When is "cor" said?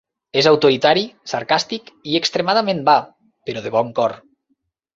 4.01-4.21